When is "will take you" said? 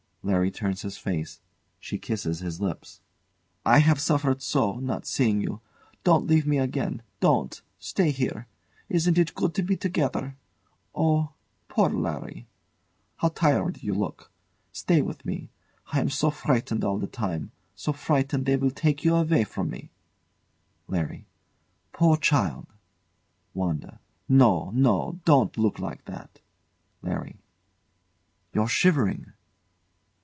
18.57-19.25